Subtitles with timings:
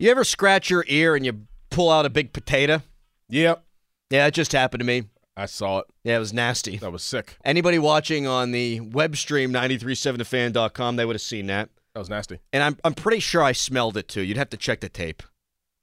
[0.00, 2.82] You ever scratch your ear and you pull out a big potato?
[3.30, 3.64] Yep.
[4.10, 5.04] Yeah, it just happened to me.
[5.36, 5.86] I saw it.
[6.04, 6.76] Yeah, it was nasty.
[6.76, 7.36] That was sick.
[7.44, 11.70] Anybody watching on the web stream 937thefan.com, they would have seen that.
[11.94, 12.38] That was nasty.
[12.52, 14.22] And I'm I'm pretty sure I smelled it too.
[14.22, 15.22] You'd have to check the tape.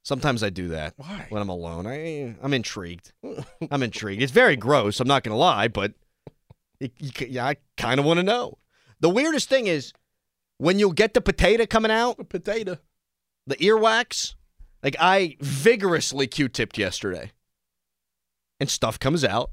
[0.02, 0.94] Sometimes I do that.
[0.96, 1.26] Why?
[1.28, 1.86] When I'm alone.
[1.86, 3.12] I I'm intrigued.
[3.70, 4.22] I'm intrigued.
[4.22, 5.92] It's very gross, I'm not going to lie, but
[6.80, 8.56] you, you, yeah, I kind of want to know.
[9.00, 9.92] The weirdest thing is
[10.56, 12.78] when you'll get the potato coming out, A potato.
[13.46, 14.34] The earwax,
[14.82, 17.32] like I vigorously Q-tipped yesterday.
[18.58, 19.50] And stuff comes out.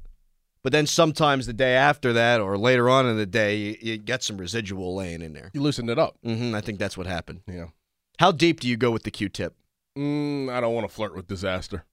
[0.62, 3.96] But then sometimes the day after that or later on in the day, you, you
[3.98, 5.50] get some residual laying in there.
[5.52, 6.16] You loosened it up.
[6.24, 7.42] Mm-hmm, I think that's what happened.
[7.46, 7.66] Yeah.
[8.18, 9.54] How deep do you go with the Q-tip?
[9.98, 11.84] Mm, I don't want to flirt with disaster.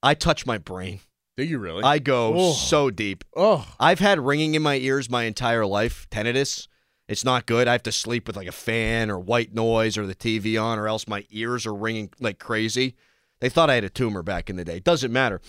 [0.00, 1.00] I touch my brain.
[1.36, 1.82] Do you really?
[1.82, 2.52] I go Oh.
[2.52, 3.24] so deep.
[3.36, 6.68] oh, I've had ringing in my ears my entire life, tinnitus.
[7.08, 7.66] It's not good.
[7.68, 10.78] I have to sleep with like a fan or white noise or the TV on,
[10.78, 12.96] or else my ears are ringing like crazy.
[13.40, 14.76] They thought I had a tumor back in the day.
[14.76, 15.40] It Doesn't matter.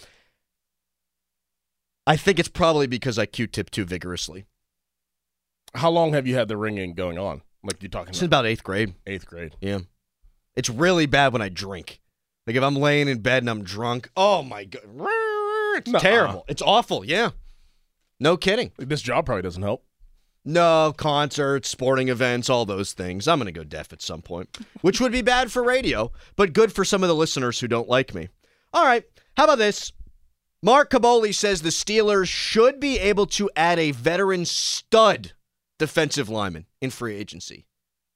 [2.08, 4.46] I think it's probably because I Q-tip too vigorously.
[5.76, 7.42] how long have you had the ringing going on?
[7.64, 8.94] Like you're talking Since about about eighth grade.
[9.06, 9.56] eighth grade.
[9.62, 9.80] Yeah.
[10.56, 12.00] It's really bad when I drink.
[12.48, 14.82] Like if I'm laying in bed and I'm drunk, oh my god,
[15.78, 16.00] it's Nuh-uh.
[16.00, 16.46] terrible.
[16.48, 17.04] It's awful.
[17.06, 17.32] Yeah.
[18.20, 18.72] No kidding.
[18.78, 19.84] This job probably doesn't help.
[20.46, 23.28] No, concerts, sporting events, all those things.
[23.28, 26.54] I'm going to go deaf at some point, which would be bad for radio, but
[26.54, 28.30] good for some of the listeners who don't like me.
[28.74, 29.04] All right.
[29.36, 29.92] How about this?
[30.62, 35.34] Mark Kaboly says the Steelers should be able to add a veteran stud
[35.78, 37.66] defensive lineman in free agency.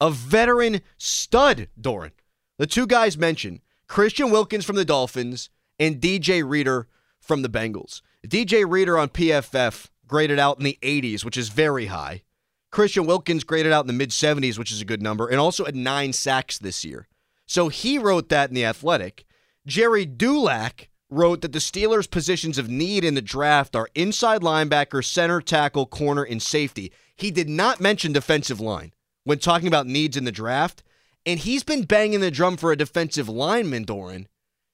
[0.02, 2.12] A veteran stud, Dorin.
[2.58, 6.88] The two guys mentioned Christian Wilkins from the Dolphins and DJ Reader
[7.20, 8.02] from the Bengals.
[8.28, 12.24] DJ Reader on PFF graded out in the 80s, which is very high.
[12.72, 15.66] Christian Wilkins graded out in the mid 70s, which is a good number, and also
[15.66, 17.08] had nine sacks this year.
[17.46, 19.26] So he wrote that in The Athletic.
[19.66, 25.06] Gerry Dulac wrote that the Steelers' positions of need in the draft are inside linebacker,
[25.06, 26.92] center, tackle, corner, and safety.
[27.16, 30.84] He did not mention defensive line when talking about needs in the draft.
[31.26, 34.26] And he's been banging the drum for a defensive lineman, Dorin,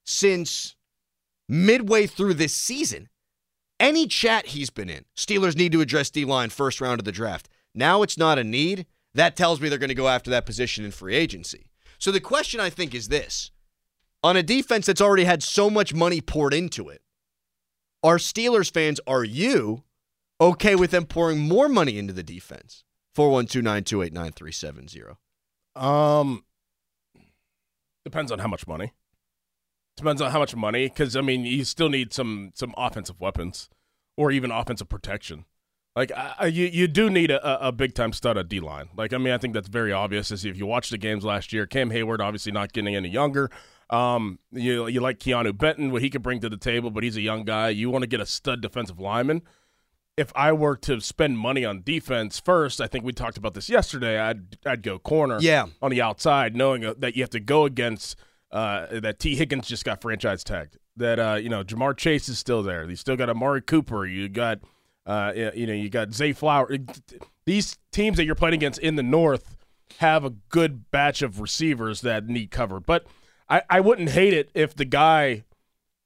[0.03, 0.76] since
[1.48, 3.09] midway through this season.
[3.79, 7.12] Any chat he's been in, Steelers need to address D line first round of the
[7.12, 7.47] draft.
[7.73, 8.85] Now it's not a need.
[9.13, 11.69] That tells me they're going to go after that position in free agency.
[11.97, 13.51] So the question I think is this
[14.23, 17.01] on a defense that's already had so much money poured into it,
[18.03, 19.84] are Steelers fans, are you
[20.41, 22.84] okay with them pouring more money into the defense?
[23.16, 25.17] 412 928 9370.
[25.75, 26.44] Um,
[28.03, 28.94] depends on how much money.
[30.00, 33.70] Depends on how much money, because I mean, you still need some some offensive weapons,
[34.18, 35.46] or even offensive protection.
[35.96, 38.90] Like I, I- you, you do need a, a big time stud at D line.
[38.96, 40.32] Like I mean, I think that's very obvious.
[40.32, 43.50] As if you watch the games last year, Cam Hayward obviously not getting any younger.
[43.90, 47.18] Um, you you like Keanu Benton, what he could bring to the table, but he's
[47.18, 47.70] a young guy.
[47.70, 49.42] You want to get a stud defensive lineman.
[50.16, 53.70] If I were to spend money on defense first, I think we talked about this
[53.70, 54.20] yesterday.
[54.20, 55.68] I'd I'd go corner Yeah.
[55.82, 58.16] on the outside, knowing uh, that you have to go against
[58.52, 60.78] uh, that Tee Higgins just got franchise tagged.
[60.98, 62.90] That uh, you know Ja'Marr Chase is still there.
[62.90, 64.06] You still got Amari Cooper.
[64.06, 64.60] You got
[65.06, 66.78] uh, you know you got Zay Flower.
[67.46, 69.56] These teams that you're playing against in the North
[69.98, 72.80] have a good batch of receivers that need cover.
[72.80, 73.06] But
[73.50, 75.44] I, I wouldn't hate it if the guy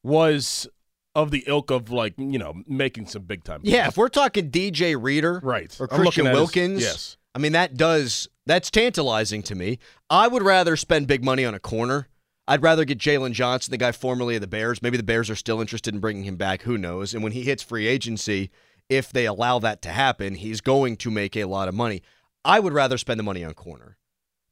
[0.04, 0.68] was
[1.16, 3.62] of the ilk of like you know making some big time.
[3.64, 5.76] Yeah, if we're talking DJ Reader right.
[5.80, 7.18] or Christian at his- Wilkins, yes.
[7.36, 9.80] I mean that does that's tantalizing to me.
[10.10, 12.08] I would rather spend big money on a corner.
[12.48, 14.82] I'd rather get Jaylon Johnson, the guy formerly of the Bears.
[14.82, 16.64] Maybe the Bears are still interested in bringing him back.
[16.64, 17.14] Who knows?
[17.14, 18.52] And when he hits free agency,
[18.90, 22.02] if they allow that to happen, he's going to make a lot of money.
[22.44, 23.98] I would rather spend the money on corner,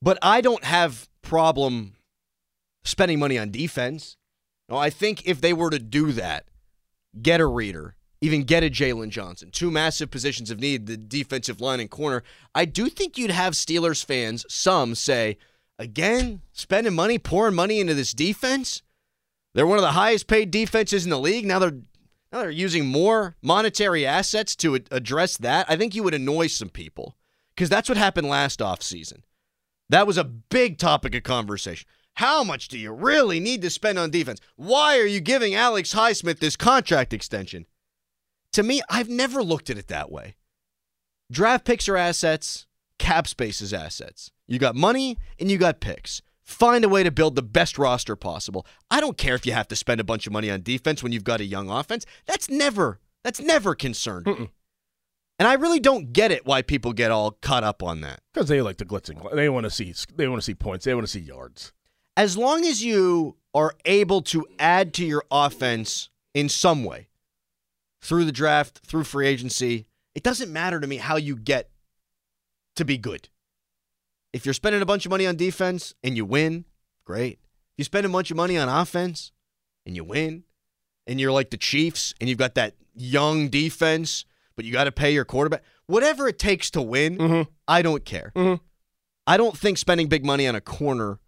[0.02, 1.96] but I don't have problem
[2.84, 4.16] spending money on defense.
[4.70, 6.46] No, I think if they were to do that,
[7.22, 11.60] get a reader, even get a Jaylon Johnson, two massive positions of need, the defensive
[11.60, 12.24] line and corner,
[12.56, 15.38] I do think you'd have Steelers fans, some say,
[15.82, 18.84] again, spending money, pouring money into this defense.
[19.54, 21.46] They're one of the highest paid defenses in the league.
[21.46, 21.80] Now they're
[22.32, 25.66] now they're using more monetary assets to address that.
[25.70, 27.18] I think you would annoy some people
[27.54, 29.24] because that's what happened last offseason.
[29.90, 31.88] That was a big topic of conversation.
[32.16, 34.40] How much do you really need to spend on defense?
[34.56, 37.66] Why are you giving Alex Highsmith this contract extension?
[38.54, 40.36] To me, I've never looked at it that way.
[41.30, 42.68] Draft picks are assets,
[42.98, 44.32] cap space is assets.
[44.52, 46.22] You got money and you got picks.
[46.44, 48.68] Find a way to build the best roster possible.
[48.90, 51.14] I don't care if you have to spend a bunch of money on defense when
[51.14, 52.06] you've got a young offense.
[52.26, 54.50] That's never that's never concerned me.
[55.40, 58.20] And I really don't get it why people get all caught up on that.
[58.34, 59.34] Because they like the glitzing.
[59.34, 59.94] They want to see.
[60.16, 60.84] They want to see points.
[60.84, 61.72] They want to see yards.
[62.18, 67.08] as long as you are able to add to your offense in some way
[68.02, 71.70] through the draft, through free agency, it doesn't matter to me how you get
[72.76, 73.30] to be good.
[74.34, 76.66] If you're spending a bunch of money on defense and you win,
[77.06, 77.34] great.
[77.74, 79.32] If you spend a bunch of money on offense
[79.86, 80.44] and you win,
[81.08, 84.24] and you're like the Chiefs and you've got that young defense,
[84.56, 87.50] but you got to pay your quarterback, whatever it takes to win, Mm-hmm.
[87.68, 88.32] I don't care.
[88.36, 88.60] Mhm.
[89.28, 91.20] I don't think spending big money on a corner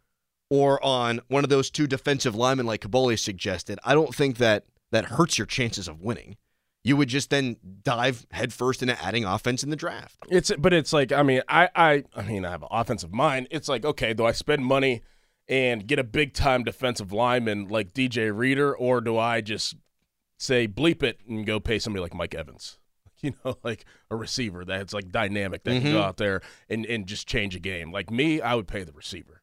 [0.50, 4.66] or on one of those two defensive linemen like Kaboly suggested, I don't think that
[4.92, 6.38] that hurts your chances of winning.
[6.84, 10.18] You would just then dive headfirst into adding offense in the draft.
[10.30, 13.48] It's but it's like I mean I I I mean I have an offensive mind.
[13.52, 15.02] It's like okay, do I spend money
[15.48, 19.76] and get a big time defensive lineman like DJ Reader, or do I just
[20.38, 22.78] say bleep it and go pay somebody like Mike Evans?
[23.24, 26.04] You know, like a receiver that's like dynamic that can go Mhm.
[26.04, 27.90] out there and and just change a game.
[27.90, 29.42] Like me, I would pay the receiver.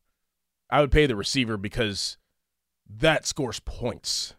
[0.68, 2.18] I would pay the receiver because
[2.86, 4.34] that scores points.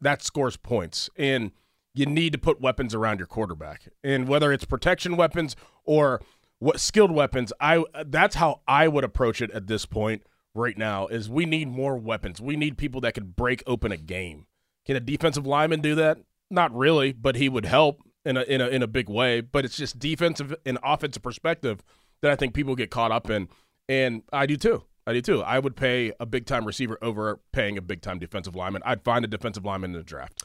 [0.00, 1.10] That scores points.
[1.18, 1.52] And
[1.94, 3.88] you need to put weapons around your quarterback.
[4.02, 6.22] And whether it's protection weapons or
[6.58, 10.22] what skilled weapons, I that's how I would approach it at this point
[10.54, 12.40] right now is we need more weapons.
[12.40, 14.46] We need people that can break open a game.
[14.86, 16.18] Can a defensive lineman do that?
[16.50, 19.40] Not really, but he would help in a in a in a big way.
[19.40, 21.82] But it's just defensive and offensive perspective
[22.20, 23.48] that I think people get caught up in.
[23.88, 24.84] And I do too.
[25.06, 25.42] I do too.
[25.42, 28.82] I would pay a big time receiver over paying a big time defensive lineman.
[28.84, 30.38] I'd find a defensive lineman in the draft.